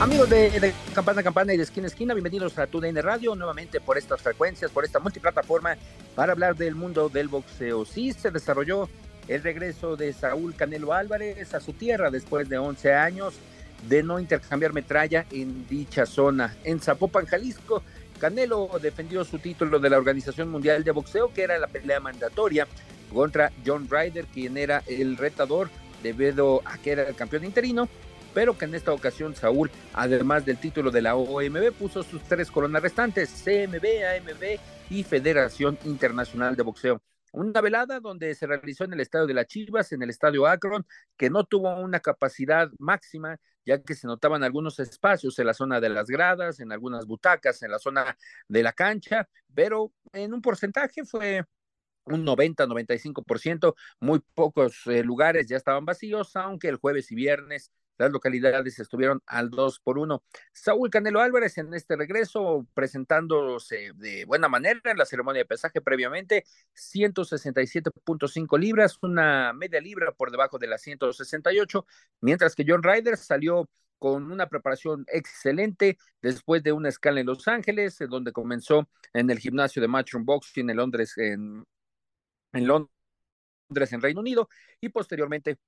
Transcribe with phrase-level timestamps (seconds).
[0.00, 3.98] Amigos de, Campana a Campana y de Esquina Esquina, bienvenidos a TUDN Radio, nuevamente por
[3.98, 5.76] estas frecuencias, por esta multiplataforma,
[6.14, 7.84] para hablar del mundo del boxeo.
[7.84, 8.88] Sí, se desarrolló
[9.28, 13.34] el regreso de Saúl Canelo Álvarez a su tierra después de 11 años
[13.90, 16.56] de no intercambiar metralla en dicha zona.
[16.64, 17.82] En Zapopan, Jalisco,
[18.18, 22.66] Canelo defendió su título de la Organización Mundial de Boxeo, que era la pelea mandatoria
[23.12, 25.68] contra John Ryder, quien era el retador
[26.02, 27.86] debido a que era el campeón interino
[28.34, 32.50] pero que en esta ocasión Saúl, además del título de la OMB, puso sus tres
[32.50, 33.84] coronas restantes, CMB,
[34.16, 37.02] AMB y Federación Internacional de Boxeo.
[37.32, 40.84] Una velada donde se realizó en el estadio de las Chivas, en el estadio Akron,
[41.16, 45.80] que no tuvo una capacidad máxima, ya que se notaban algunos espacios en la zona
[45.80, 48.16] de las gradas, en algunas butacas, en la zona
[48.48, 51.44] de la cancha, pero en un porcentaje fue
[52.04, 57.70] un 90-95%, muy pocos eh, lugares ya estaban vacíos, aunque el jueves y viernes
[58.00, 60.24] las localidades estuvieron al 2 por 1.
[60.52, 65.82] Saúl Canelo Álvarez en este regreso presentándose de buena manera en la ceremonia de pesaje
[65.82, 66.44] previamente,
[66.74, 71.84] 167.5 libras, una media libra por debajo de las 168,
[72.22, 77.46] mientras que John Ryder salió con una preparación excelente después de una escala en Los
[77.48, 81.66] Ángeles, donde comenzó en el gimnasio de Matchroom Boxing en Londres, en,
[82.54, 84.48] en Londres, en Reino Unido,
[84.80, 85.58] y posteriormente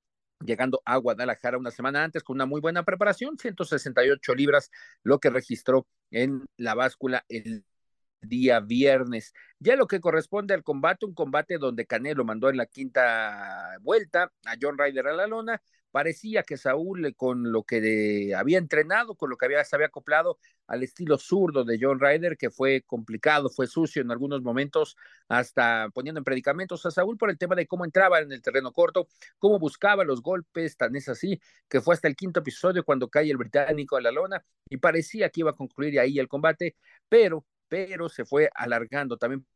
[0.45, 4.71] llegando a Guadalajara una semana antes con una muy buena preparación, 168 libras,
[5.03, 7.65] lo que registró en la báscula el
[8.23, 9.33] día viernes.
[9.59, 14.33] Ya lo que corresponde al combate, un combate donde Canelo mandó en la quinta vuelta
[14.45, 15.63] a John Ryder a la lona,
[15.93, 19.89] parecía que Saúl, eh, con lo que había entrenado, con lo que había, se había
[19.89, 24.97] acoplado al estilo zurdo de John Ryder, que fue complicado, fue sucio en algunos momentos,
[25.29, 28.73] hasta poniendo en predicamentos a Saúl por el tema de cómo entraba en el terreno
[28.73, 29.07] corto,
[29.39, 33.31] cómo buscaba los golpes, tan es así, que fue hasta el quinto episodio cuando cae
[33.31, 36.77] el británico a la lona y parecía que iba a concluir ahí el combate,
[37.09, 39.47] pero, pero se fue alargando también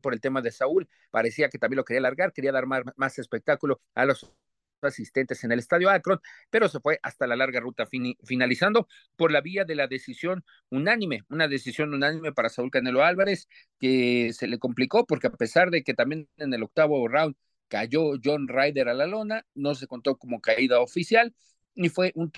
[0.00, 3.16] por el tema de Saúl, parecía que también lo quería alargar, quería dar más, más
[3.20, 4.34] espectáculo a los
[4.82, 7.86] asistentes en el estadio Akron, pero se fue hasta la larga ruta
[8.24, 13.46] finalizando por la vía de la decisión unánime, una decisión unánime para Saúl Canelo Álvarez
[13.78, 17.36] que se le complicó porque a pesar de que también en el octavo round
[17.68, 21.32] cayó John Ryder a la lona, no se contó como caída oficial
[21.76, 22.32] y fue un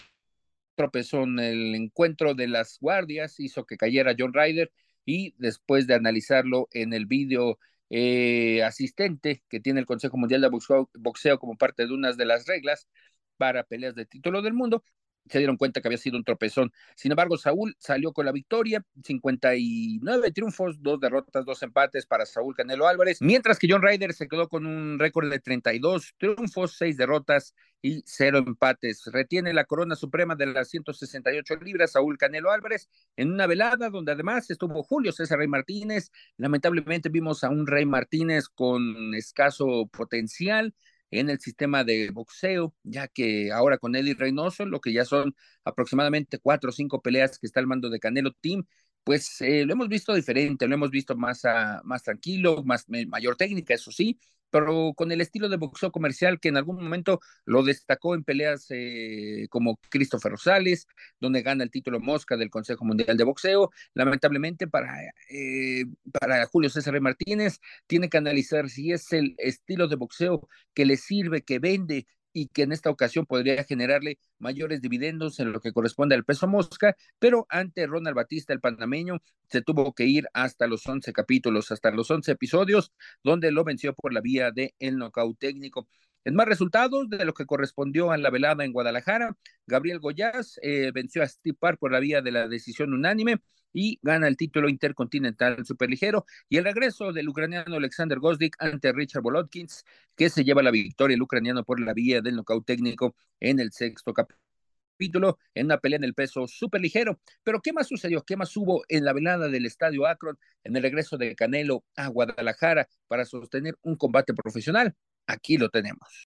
[0.74, 1.38] tropezón.
[1.40, 4.70] El encuentro de las guardias hizo que cayera John Ryder
[5.10, 7.58] y después de analizarlo en el vídeo
[7.90, 12.46] eh, asistente que tiene el Consejo Mundial de Boxeo, como parte de unas de las
[12.46, 12.88] reglas
[13.36, 14.84] para peleas de título del mundo,
[15.28, 16.72] se dieron cuenta que había sido un tropezón.
[16.96, 22.54] Sin embargo, Saúl salió con la victoria, 59 triunfos, dos derrotas, dos empates para Saúl
[22.54, 26.96] Canelo Álvarez, mientras que John Ryder se quedó con un récord de 32 triunfos, seis
[26.96, 29.04] derrotas y cero empates.
[29.06, 34.12] Retiene la corona suprema de las 168 libras Saúl Canelo Álvarez en una velada donde
[34.12, 36.10] además estuvo Julio César Rey Martínez.
[36.36, 40.74] Lamentablemente vimos a un Rey Martínez con escaso potencial
[41.10, 45.34] en el sistema de boxeo, ya que ahora con Eddie Reynoso, lo que ya son
[45.64, 48.64] aproximadamente cuatro o cinco peleas que está al mando de Canelo Team,
[49.10, 51.42] pues eh, lo hemos visto diferente, lo hemos visto más,
[51.82, 56.48] más tranquilo, más mayor técnica, eso sí, pero con el estilo de boxeo comercial que
[56.48, 60.86] en algún momento lo destacó en peleas eh, como Christopher Rosales,
[61.18, 63.72] donde gana el título Mosca del Consejo Mundial de Boxeo.
[63.94, 64.94] Lamentablemente para,
[65.28, 67.58] eh, para Julio César Martínez
[67.88, 72.48] tiene que analizar si es el estilo de boxeo que le sirve, que vende, y
[72.48, 76.96] que en esta ocasión podría generarle mayores dividendos en lo que corresponde al peso mosca,
[77.18, 81.90] pero ante Ronald Batista, el panameño, se tuvo que ir hasta los 11 capítulos, hasta
[81.90, 82.92] los 11 episodios,
[83.22, 85.88] donde lo venció por la vía de el nocaut técnico.
[86.24, 89.36] En más resultados de lo que correspondió a la velada en Guadalajara,
[89.66, 93.40] Gabriel Goyaz eh, venció a Steve Park por la vía de la decisión unánime,
[93.72, 96.26] y gana el título intercontinental superligero.
[96.48, 99.84] Y el regreso del ucraniano Alexander Gosdik ante Richard Bolotkins,
[100.16, 103.72] que se lleva la victoria el ucraniano por la vía del nocaut técnico en el
[103.72, 107.20] sexto capítulo en una pelea en el peso superligero.
[107.42, 108.22] Pero ¿qué más sucedió?
[108.22, 112.08] ¿Qué más hubo en la velada del Estadio Akron en el regreso de Canelo a
[112.08, 114.94] Guadalajara para sostener un combate profesional?
[115.26, 116.28] Aquí lo tenemos.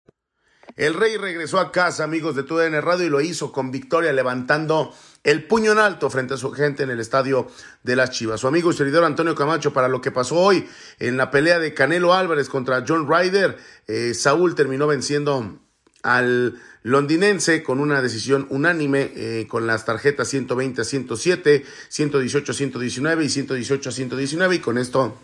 [0.78, 4.94] El Rey regresó a casa, amigos de TUDN Radio, y lo hizo con victoria, levantando
[5.24, 7.48] el puño en alto frente a su gente en el estadio
[7.82, 8.40] de las Chivas.
[8.42, 10.70] Su amigo y servidor Antonio Camacho, para lo que pasó hoy
[11.00, 13.58] en la pelea de Canelo Álvarez contra John Ryder,
[13.88, 15.60] eh, Saúl terminó venciendo
[16.04, 22.56] al londinense con una decisión unánime eh, con las tarjetas 120 a 107, 118 a
[22.56, 25.18] 119 y 118 a 119 y con esto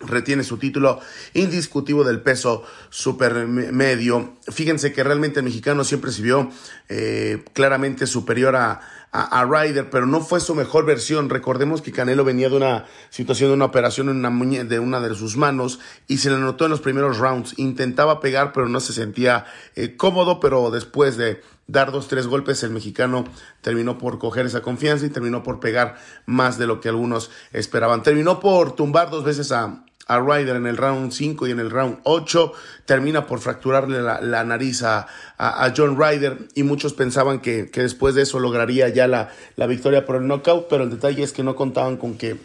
[0.00, 1.00] retiene su título
[1.32, 4.34] indiscutible del peso supermedio.
[4.50, 6.50] Fíjense que realmente el mexicano siempre se vio
[6.88, 8.80] eh, claramente superior a,
[9.14, 11.30] a, Ryder, pero no fue su mejor versión.
[11.30, 15.14] Recordemos que Canelo venía de una situación de una operación en una de una de
[15.14, 17.54] sus manos y se le notó en los primeros rounds.
[17.56, 19.44] Intentaba pegar, pero no se sentía
[19.76, 23.24] eh, cómodo, pero después de dar dos, tres golpes, el mexicano
[23.60, 25.96] terminó por coger esa confianza y terminó por pegar
[26.26, 28.02] más de lo que algunos esperaban.
[28.02, 31.70] Terminó por tumbar dos veces a, a Ryder en el round 5 y en el
[31.70, 32.52] round 8.
[32.84, 35.06] Termina por fracturarle la, nariz a,
[35.38, 39.66] a, John Ryder y muchos pensaban que, que, después de eso lograría ya la, la
[39.66, 42.36] victoria por el knockout, pero el detalle es que no contaban con que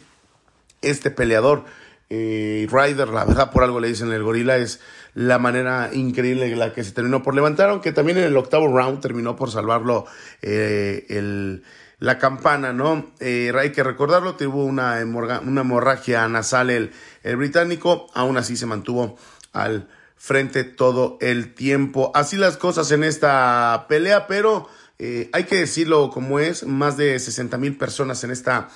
[0.81, 1.65] este peleador,
[2.09, 4.79] eh, Ryder, la verdad por algo le dicen el gorila, es
[5.13, 8.67] la manera increíble en la que se terminó por levantar, aunque también en el octavo
[8.67, 10.05] round terminó por salvarlo
[10.41, 11.63] eh, el
[11.99, 13.11] la campana, ¿no?
[13.19, 16.91] Eh, hay que recordarlo, tuvo una, una hemorragia nasal el,
[17.23, 19.17] el británico, aún así se mantuvo
[19.53, 22.11] al frente todo el tiempo.
[22.13, 24.67] Así las cosas en esta pelea, pero
[24.99, 28.69] eh, hay que decirlo como es, más de 60 mil personas en esta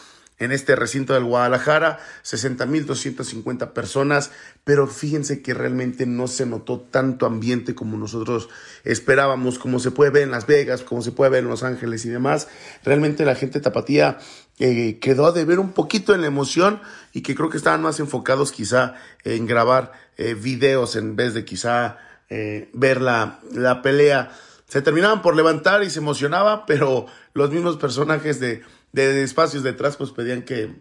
[0.44, 4.31] en este recinto del Guadalajara, 60.250 personas,
[4.63, 8.50] pero fíjense que realmente no se notó tanto ambiente como nosotros
[8.84, 12.06] esperábamos, como se puede ver en Las Vegas, como se puede ver en Los Ángeles
[12.06, 12.48] y demás.
[12.84, 14.19] Realmente la gente tapatía
[14.60, 16.80] eh, quedó de ver un poquito en la emoción
[17.12, 18.94] y que creo que estaban más enfocados quizá
[19.24, 21.98] en grabar eh, videos en vez de quizá
[22.30, 24.31] eh, ver la, la pelea.
[24.68, 28.63] Se terminaban por levantar y se emocionaba, pero los mismos personajes de
[28.94, 30.74] de espacios detrás, pues pedían que,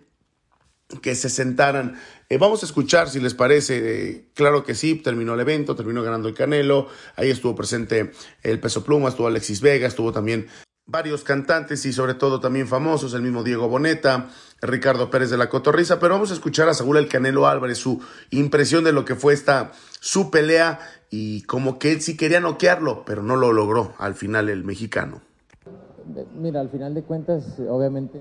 [1.00, 1.98] que se sentaran.
[2.28, 3.80] Eh, vamos a escuchar si les parece.
[4.10, 6.88] Eh, claro que sí, terminó el evento, terminó ganando el Canelo.
[7.16, 8.12] Ahí estuvo presente
[8.42, 10.46] el Peso Pluma, estuvo Alexis Vega, estuvo también
[10.84, 14.28] varios cantantes y sobre todo también famosos, el mismo Diego Boneta,
[14.60, 15.98] Ricardo Pérez de la Cotorriza.
[15.98, 19.32] Pero vamos a escuchar a Saúl el Canelo Álvarez, su impresión de lo que fue
[19.32, 24.14] esta su pelea y como que él sí quería noquearlo, pero no lo logró al
[24.14, 25.22] final el mexicano.
[26.40, 28.20] Mira, al final de cuentas, obviamente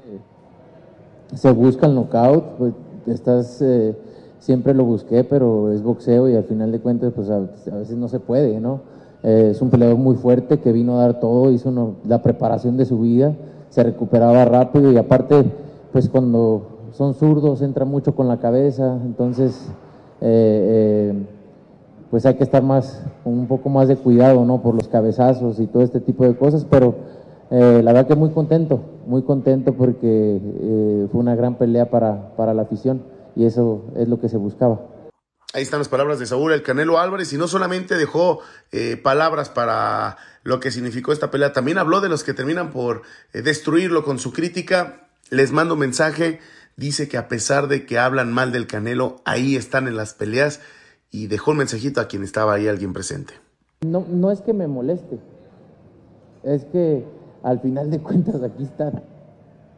[1.33, 2.73] se busca el knockout, pues
[3.07, 3.95] estás, eh,
[4.39, 8.07] siempre lo busqué, pero es boxeo y al final de cuentas, pues a, veces no
[8.07, 8.81] se puede, ¿no?
[9.23, 12.85] Eh, es un peleador muy fuerte que vino a dar todo, hizo la preparación de
[12.85, 13.33] su vida,
[13.69, 15.45] se recuperaba rápido y aparte,
[15.91, 19.69] pues cuando son zurdos entra mucho con la cabeza, entonces,
[20.19, 21.13] eh,
[22.09, 24.61] pues hay que estar más, un poco más de cuidado, ¿no?
[24.61, 26.95] Por los cabezazos y todo este tipo de cosas, pero
[27.51, 32.33] eh, la verdad que muy contento, muy contento porque eh, fue una gran pelea para,
[32.37, 33.03] para la afición
[33.35, 34.79] y eso es lo que se buscaba.
[35.53, 38.39] Ahí están las palabras de Saúl El Canelo Álvarez y no solamente dejó
[38.71, 43.01] eh, palabras para lo que significó esta pelea, también habló de los que terminan por
[43.33, 45.09] destruirlo con su crítica.
[45.29, 46.39] Les mando un mensaje,
[46.77, 50.61] dice que a pesar de que hablan mal del Canelo, ahí están en las peleas
[51.11, 53.33] y dejó un mensajito a quien estaba ahí, alguien presente.
[53.81, 55.19] No, no es que me moleste,
[56.43, 57.03] es que
[57.43, 59.01] al final de cuentas aquí están.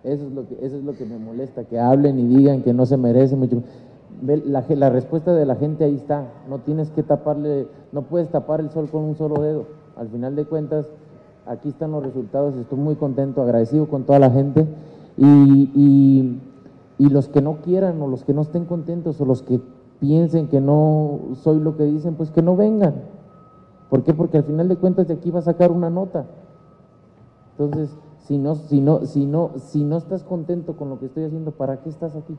[0.03, 2.73] Eso es lo que, eso es lo que me molesta, que hablen y digan que
[2.73, 3.63] no se merece mucho.
[4.21, 6.25] La, la respuesta de la gente ahí está.
[6.49, 9.65] No tienes que taparle, no puedes tapar el sol con un solo dedo.
[9.95, 10.87] Al final de cuentas,
[11.45, 12.55] aquí están los resultados.
[12.55, 14.65] Estoy muy contento, agradecido con toda la gente.
[15.17, 16.41] Y, y,
[16.97, 19.61] y los que no quieran o los que no estén contentos o los que
[19.99, 22.95] piensen que no soy lo que dicen, pues que no vengan.
[23.89, 24.13] ¿Por qué?
[24.13, 26.25] Porque al final de cuentas de aquí va a sacar una nota.
[27.57, 27.89] Entonces,
[28.27, 31.51] si no, si no, si no, si no estás contento con lo que estoy haciendo,
[31.51, 32.37] ¿para qué estás aquí?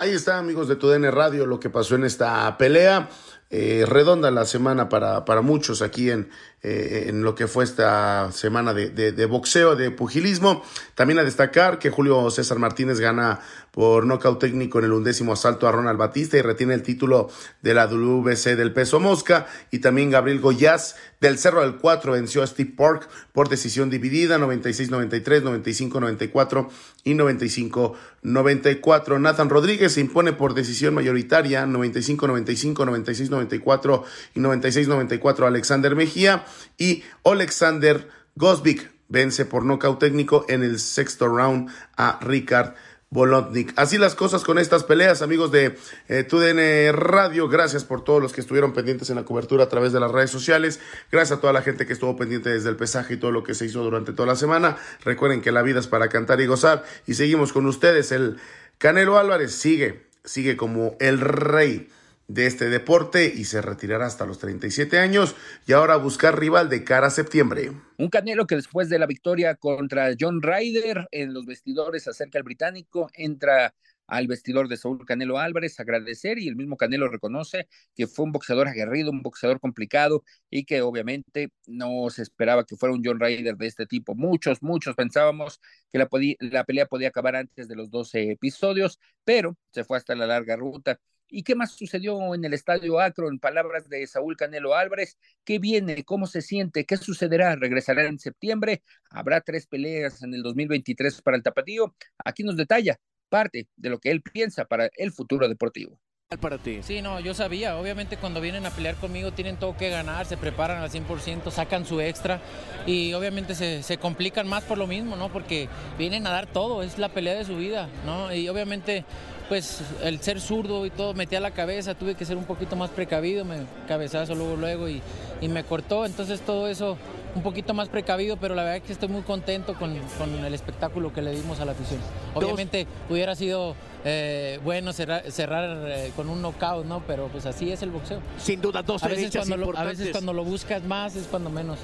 [0.00, 3.08] Ahí está, amigos de TUDN Radio, lo que pasó en esta pelea.
[3.50, 6.28] Eh, redonda la semana para, para muchos aquí en,
[6.62, 10.62] eh, en lo que fue esta semana de, de, boxeo, de pugilismo.
[10.94, 13.40] También a destacar que Julio César Martínez gana
[13.70, 17.30] por nocaut técnico en el undécimo asalto a Ronald Batista y retiene el título
[17.62, 19.46] de la WBC del peso mosca.
[19.70, 24.36] Y también Gabriel Goyaz del Cerro del 4 venció a Steve Park por decisión dividida
[24.38, 26.68] 96-93, 95-94
[27.04, 29.20] y 95-94.
[29.20, 36.44] Nathan Rodríguez se impone por decisión mayoritaria 95-95, 96-94 y 96-94 Alexander Mejía
[36.76, 42.74] y Alexander Gosbik vence por nocaut técnico en el sexto round a Ricard
[43.10, 43.72] Bolotnik.
[43.76, 45.78] Así las cosas con estas peleas, amigos de
[46.08, 47.48] eh, TUDN Radio.
[47.48, 50.30] Gracias por todos los que estuvieron pendientes en la cobertura a través de las redes
[50.30, 50.78] sociales.
[51.10, 53.54] Gracias a toda la gente que estuvo pendiente desde el pesaje y todo lo que
[53.54, 54.76] se hizo durante toda la semana.
[55.04, 56.84] Recuerden que la vida es para cantar y gozar.
[57.06, 58.12] Y seguimos con ustedes.
[58.12, 58.38] El
[58.76, 61.88] Canelo Álvarez sigue, sigue como el rey
[62.28, 65.34] de este deporte y se retirará hasta los 37 años
[65.66, 67.72] y ahora buscar rival de cara a septiembre.
[67.96, 72.44] Un Canelo que después de la victoria contra John Ryder en los vestidores acerca al
[72.44, 73.74] británico entra
[74.06, 78.32] al vestidor de Saúl Canelo Álvarez agradecer y el mismo Canelo reconoce que fue un
[78.32, 83.20] boxeador aguerrido, un boxeador complicado y que obviamente no se esperaba que fuera un John
[83.20, 84.14] Ryder de este tipo.
[84.14, 85.60] Muchos, muchos pensábamos
[85.92, 86.08] que la,
[86.40, 90.56] la pelea podía acabar antes de los 12 episodios, pero se fue hasta la larga
[90.56, 90.98] ruta.
[91.30, 93.28] ¿Y qué más sucedió en el Estadio Acro?
[93.28, 96.04] En palabras de Saúl Canelo Álvarez, ¿qué viene?
[96.04, 96.86] ¿Cómo se siente?
[96.86, 97.56] ¿Qué sucederá?
[97.56, 98.82] ¿Regresará en septiembre?
[99.10, 101.94] ¿Habrá tres peleas en el 2023 para el Tapatío?
[102.24, 106.00] Aquí nos detalla parte de lo que él piensa para el futuro deportivo
[106.36, 106.80] para ti?
[106.82, 107.78] Sí, no, yo sabía.
[107.78, 111.86] Obviamente cuando vienen a pelear conmigo tienen todo que ganar, se preparan al 100%, sacan
[111.86, 112.38] su extra
[112.86, 115.32] y obviamente se, se, complican más por lo mismo, ¿no?
[115.32, 118.34] Porque vienen a dar todo, es la pelea de su vida, ¿no?
[118.34, 119.06] Y obviamente
[119.48, 122.76] pues el ser zurdo y todo, metí a la cabeza, tuve que ser un poquito
[122.76, 125.00] más precavido, me cabezazo luego, luego y,
[125.40, 126.98] y me cortó, entonces todo eso
[127.38, 130.52] un poquito más precavido, pero la verdad es que estoy muy contento con, con el
[130.54, 132.00] espectáculo que le dimos a la afición.
[132.34, 137.02] Obviamente hubiera sido eh, bueno cerrar, eh, con un knockout, ¿no?
[137.06, 138.20] Pero pues así es el boxeo.
[138.38, 141.48] Sin duda, dos a veces cuando lo, A veces cuando lo buscas más es cuando
[141.48, 141.78] menos.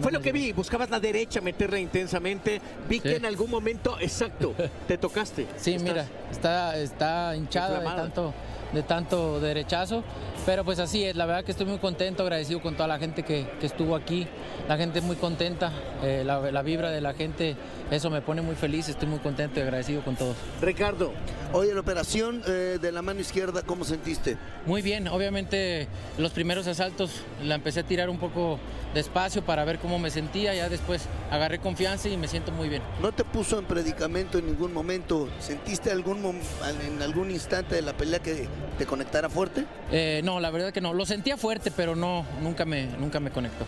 [0.00, 2.60] Fue lo que vi, buscabas la derecha, meterla intensamente.
[2.88, 4.54] Vi que en algún momento, exacto,
[4.88, 5.46] te tocaste.
[5.58, 8.34] Sí, mira, está, está hinchada de tanto,
[8.72, 10.02] de tanto derechazo.
[10.46, 13.24] Pero pues así es, la verdad que estoy muy contento, agradecido con toda la gente
[13.24, 14.28] que, estuvo aquí,
[14.68, 15.72] la gente muy contenta,
[16.04, 17.56] eh, la, vibra de la gente,
[17.90, 20.36] eso me pone muy feliz, estoy muy contento y agradecido con todos.
[20.60, 21.12] Ricardo,
[21.52, 24.36] hoy en la operación eh, de la mano izquierda, ¿cómo sentiste?
[24.66, 25.88] Muy bien, obviamente
[26.18, 28.58] los primeros asaltos la empecé a tirar un poco
[28.94, 32.82] despacio para ver cómo me sentía, ya después agarré confianza y me siento muy bien.
[33.00, 35.28] ¿No te puso en predicamento en ningún momento?
[35.38, 39.64] ¿Sentiste algún en algún instante de la pelea que te conectara fuerte?
[39.92, 40.92] Eh, no, la verdad que no.
[40.94, 43.64] Lo sentía fuerte, pero no, nunca me, nunca me conectó.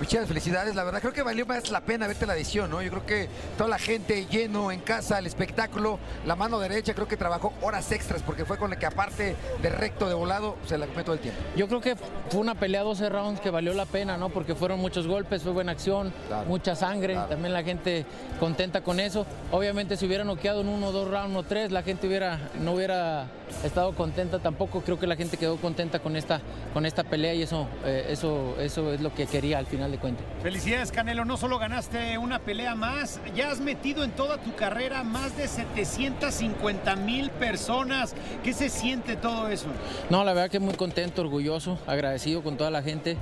[0.00, 2.80] Muchas felicidades, la verdad creo que valió más la pena verte la edición, ¿no?
[2.80, 3.28] Yo creo que
[3.58, 7.92] toda la gente lleno en casa, el espectáculo, la mano derecha creo que trabajó horas
[7.92, 11.16] extras porque fue con la que aparte de recto de volado se la comió todo
[11.16, 11.38] el tiempo.
[11.54, 11.96] Yo creo que
[12.30, 14.30] fue una pelea 12 rounds que valió la pena, ¿no?
[14.30, 16.14] Porque fueron muchos golpes, fue buena acción,
[16.48, 18.06] mucha sangre, también la gente
[18.38, 19.26] contenta con eso.
[19.50, 23.26] Obviamente si hubiera noqueado en uno, dos rounds o tres, la gente hubiera, no hubiera
[23.64, 24.80] estado contenta tampoco.
[24.80, 26.40] Creo que la gente quedó contenta con esta,
[26.72, 29.98] con esta pelea y eso, eh, eso, eso es lo que quería al final de
[29.98, 30.24] cuentas.
[30.42, 31.24] Felicidades, Canelo.
[31.24, 35.48] No solo ganaste una pelea más, ya has metido en toda tu carrera más de
[35.48, 38.14] 750 mil personas.
[38.42, 39.66] ¿Qué se siente todo eso?
[40.08, 43.16] No, la verdad que muy contento, orgulloso, agradecido con toda la gente.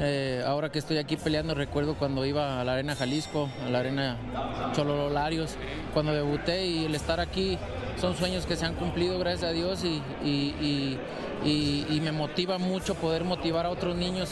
[0.00, 3.80] Eh, ahora que estoy aquí peleando, recuerdo cuando iba a la Arena Jalisco, a la
[3.80, 4.16] Arena
[4.74, 5.56] Cholololarios,
[5.92, 7.58] cuando debuté y el estar aquí
[8.00, 10.02] son sueños que se han cumplido, gracias a Dios, y,
[11.44, 14.30] y, me motiva mucho poder motivar a otros niños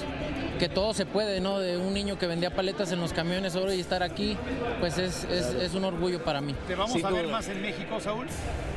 [0.58, 1.58] que todo se puede, ¿no?
[1.58, 4.36] De un niño que vendía paletas en los camiones ahora y estar aquí,
[4.78, 6.54] pues es, es, un orgullo para mí.
[6.66, 8.26] ¿Te vamos a ver más en México, Saúl?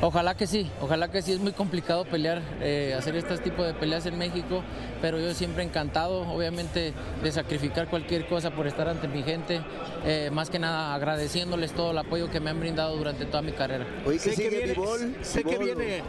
[0.00, 1.32] Ojalá que sí, ojalá que sí.
[1.32, 4.62] Es muy complicado pelear, eh, hacer este tipo de peleas en México,
[5.02, 9.60] pero yo siempre encantado, obviamente, de sacrificar cualquier cosa por estar ante mi gente.
[10.06, 13.52] Eh, más que nada agradeciéndoles todo el apoyo que me han brindado durante toda mi
[13.52, 13.86] carrera.
[14.06, 16.02] Oye, ¿qué sigue, Sé que viene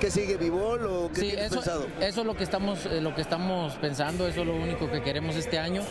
[0.00, 1.86] ¿Qué sigue Vivol o qué sí, eso, pensado?
[2.00, 5.02] Eso es lo que estamos, eh, lo que estamos pensando, eso es lo único que
[5.02, 5.82] queremos este año.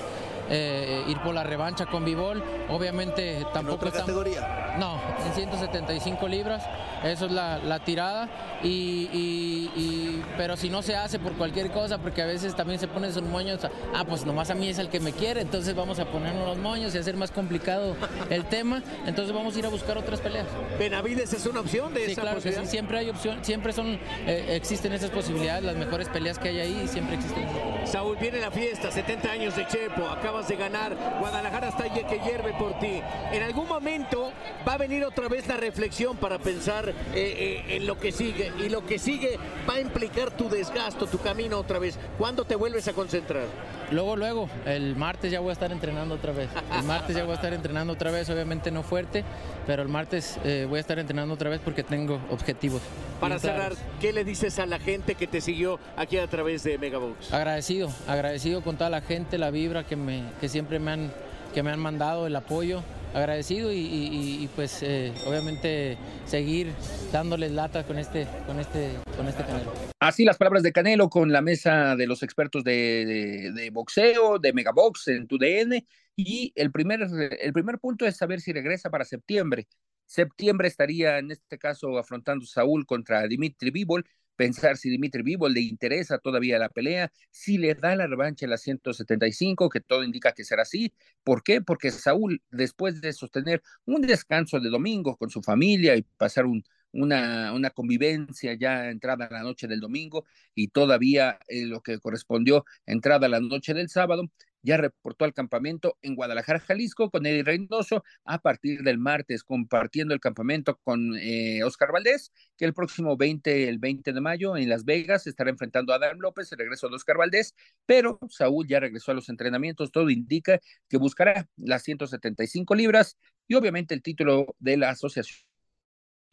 [0.49, 2.43] Eh, ir por la revancha con Bivol.
[2.69, 3.83] Obviamente tampoco...
[3.83, 4.75] ¿En otra categoría?
[4.77, 6.63] No, en 175 libras,
[7.03, 8.29] eso es la, tirada.
[8.63, 13.13] Y, pero si no se hace por cualquier cosa, porque a veces también se ponen
[13.13, 13.59] sus moños,
[13.93, 16.57] ah, pues nomás a mí es el que me quiere, entonces vamos a ponernos los
[16.57, 17.95] moños y hacer más complicado
[18.29, 20.47] el tema, entonces vamos a ir a buscar otras peleas.
[20.79, 24.55] ¿Benavides es una opción de sí, claro que sí, siempre hay opción, siempre son, eh,
[24.55, 27.43] existen esas posibilidades, las mejores peleas que hay ahí siempre existen.
[27.85, 32.53] Saúl, viene la fiesta, 70 años de Chepo, acabas de ganar, Guadalajara está que hierve
[32.53, 33.01] por ti.
[33.31, 34.31] En algún momento
[34.67, 38.51] va a venir otra vez la reflexión para pensar eh, eh, en lo que sigue.
[38.59, 39.37] Y lo que sigue
[39.69, 41.97] va a implicar tu desgasto, tu camino otra vez.
[42.17, 43.45] ¿Cuándo te vuelves a concentrar?
[43.91, 46.49] Luego, luego, el martes ya voy a estar entrenando otra vez.
[46.75, 49.23] El martes ya voy a estar entrenando otra vez, obviamente no fuerte,
[49.67, 52.81] pero el martes eh, voy a estar entrenando otra vez porque tengo objetivos.
[53.19, 56.77] Para cerrar, ¿qué le dices a la gente que te siguió aquí a través de
[56.77, 57.31] Megabox?
[57.31, 57.72] Agradecido,
[58.07, 61.11] agradecido con toda la gente, la vibra que, me, que siempre me han,
[61.53, 66.73] que me han mandado, el apoyo agradecido y, pues eh, obviamente seguir
[67.11, 69.71] dándoles lata con este, con este, con este Canelo.
[69.99, 74.53] Así las palabras de Canelo con la mesa de los expertos de, de, boxeo, de
[74.53, 75.85] Megabox en tu DN.
[76.15, 77.07] Y el primer,
[77.39, 79.67] el primer punto es saber si regresa para septiembre.
[80.05, 85.61] Septiembre estaría en este caso afrontando Saúl contra Dimitri Bivol pensar si Dimitri Vivo le
[85.61, 90.33] interesa todavía la pelea, si le da la revancha en la 175, que todo indica
[90.33, 90.93] que será así.
[91.23, 91.61] ¿Por qué?
[91.61, 96.63] Porque Saúl, después de sostener un descanso de domingo con su familia y pasar un,
[96.93, 100.25] una, convivencia ya entrada la noche del domingo
[100.55, 104.29] y todavía eh, lo que correspondió entrada la noche del sábado,
[104.63, 110.13] ya reportó al campamento en Guadalajara, Jalisco, con Eddie Reynoso, a partir del martes, compartiendo
[110.13, 114.69] el campamento con eh, Oscar Valdés, que el próximo 20, el 20 de mayo, en
[114.69, 117.53] Las Vegas, estará enfrentando a Adam López, el regreso de Oscar Valdés,
[117.85, 123.17] pero Saúl ya regresó a los entrenamientos, todo indica que buscará las 175 libras
[123.47, 125.45] y obviamente el título de la Asociación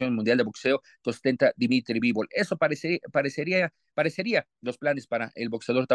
[0.09, 2.27] Mundial de Boxeo que ostenta Dimitri Bivol.
[2.31, 5.85] Eso parecería, parecería, parecería los planes para el boxeador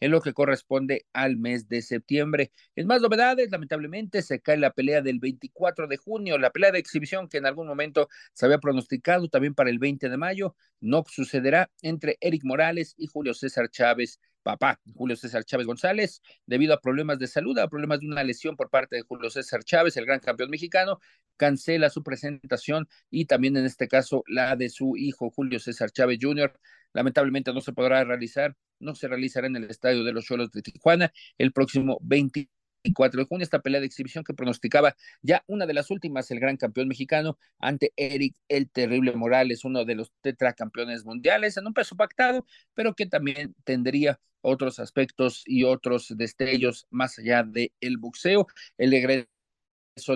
[0.00, 2.52] En lo que corresponde al mes de septiembre.
[2.76, 6.78] En más novedades, lamentablemente se cae la pelea del 24 de junio, la pelea de
[6.78, 11.04] exhibición que en algún momento se había pronosticado también para el 20 de mayo, no
[11.08, 16.80] sucederá entre Eric Morales y Julio César Chávez papá, Julio César Chávez González, debido a
[16.80, 20.06] problemas de salud, a problemas de una lesión por parte de Julio César Chávez, el
[20.06, 21.00] gran campeón mexicano,
[21.36, 26.18] cancela su presentación y también en este caso la de su hijo Julio César Chávez
[26.22, 26.52] Jr.
[26.92, 30.62] Lamentablemente no se podrá realizar, no se realizará en el estadio de los Cholos de
[30.62, 32.48] Tijuana el próximo 20
[32.92, 36.40] 4 de junio, esta pelea de exhibición que pronosticaba ya una de las últimas, el
[36.40, 41.74] gran campeón mexicano, ante Eric el Terrible Morales, uno de los tetracampeones mundiales, en un
[41.74, 47.98] peso pactado, pero que también tendría otros aspectos y otros destellos más allá del el
[47.98, 48.46] boxeo.
[48.78, 48.92] El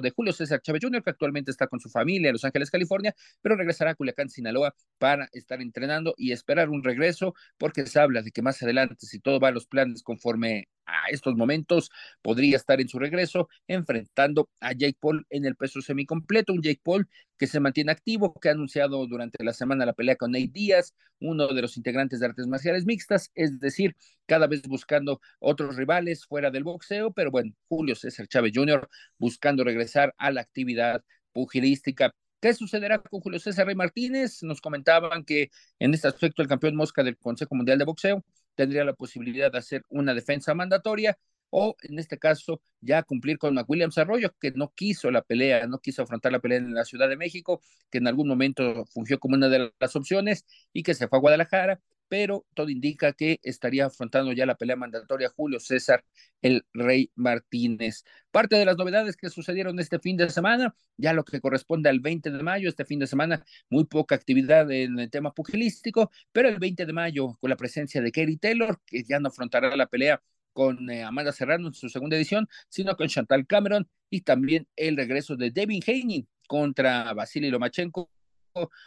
[0.03, 3.15] de Julio César Chávez Jr., que actualmente está con su familia en Los Ángeles, California,
[3.41, 8.21] pero regresará a Culiacán, Sinaloa, para estar entrenando y esperar un regreso, porque se habla
[8.23, 11.91] de que más adelante, si todo va a los planes conforme a estos momentos,
[12.23, 16.81] podría estar en su regreso enfrentando a Jake Paul en el peso semicompleto, un Jake
[16.83, 20.51] Paul que se mantiene activo, que ha anunciado durante la semana la pelea con Nate
[20.53, 25.77] Díaz, uno de los integrantes de artes marciales mixtas, es decir, cada vez buscando otros
[25.77, 28.89] rivales fuera del boxeo, pero bueno, Julio César Chávez Jr.
[29.19, 32.15] buscando regresar a la actividad pugilística.
[32.41, 34.43] ¿Qué sucederá con Julio César Rey Martínez?
[34.43, 38.25] Nos comentaban que en este aspecto el campeón mosca del Consejo Mundial de Boxeo
[38.61, 41.17] tendría la posibilidad de hacer una defensa mandatoria
[41.49, 45.79] o en este caso ya cumplir con McWilliams Arroyo, que no quiso la pelea, no
[45.79, 49.35] quiso afrontar la pelea en la Ciudad de México, que en algún momento fungió como
[49.35, 50.45] una de las opciones
[50.75, 54.75] y que se fue a Guadalajara, pero todo indica que estaría afrontando ya la pelea
[54.75, 56.05] mandatoria Julio César
[56.43, 58.05] el Rey Martínez.
[58.33, 62.01] Parte de las novedades que sucedieron este fin de semana, ya lo que corresponde al
[62.01, 66.49] 20 de mayo, este fin de semana, muy poca actividad en el tema pugilístico, pero
[66.49, 69.87] el 20 de mayo, con la presencia de Kerry Taylor, que ya no afrontará la
[69.87, 70.21] pelea
[70.53, 74.97] con eh, Amanda Serrano en su segunda edición, sino con Chantal Cameron y también el
[74.97, 78.11] regreso de Devin Haney contra Vasily Lomachenko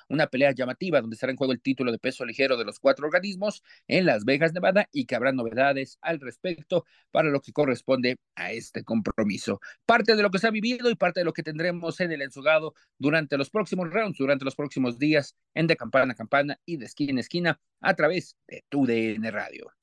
[0.09, 3.05] una pelea llamativa donde estará en juego el título de peso ligero de los cuatro
[3.05, 8.17] organismos en Las Vegas, Nevada, y que habrá novedades al respecto para lo que corresponde
[8.35, 9.59] a este compromiso.
[9.85, 12.21] Parte de lo que se ha vivido y parte de lo que tendremos en el
[12.21, 16.77] ensugado durante los próximos rounds, durante los próximos días, en de campana a campana y
[16.77, 19.82] de esquina a esquina a través de tu DN Radio.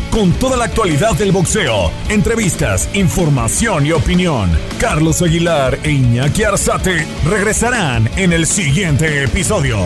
[0.11, 4.51] con toda la actualidad del boxeo, entrevistas, información y opinión.
[4.79, 9.77] Carlos Aguilar e Iñaki Arzate regresarán en el siguiente episodio.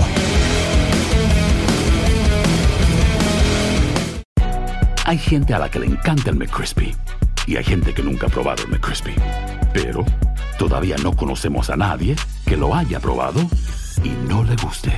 [5.05, 6.95] Hay gente a la que le encanta el McCrispy
[7.45, 9.13] y hay gente que nunca ha probado el McCrispy.
[9.73, 10.03] Pero
[10.57, 12.15] todavía no conocemos a nadie
[12.47, 13.41] que lo haya probado
[14.03, 14.91] y no le guste.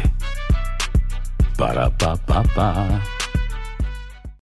[1.58, 3.02] Para pa pa pa.